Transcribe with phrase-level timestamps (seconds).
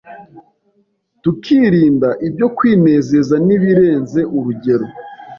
[1.21, 4.87] tukirinda ibyo kwinezeza n’ibirenze urugero;